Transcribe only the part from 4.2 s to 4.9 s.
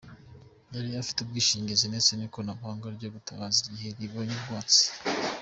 umwotsi.